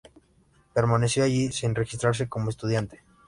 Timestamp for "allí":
1.23-1.51